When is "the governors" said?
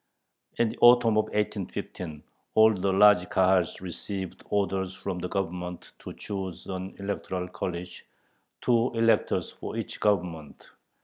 5.19-5.91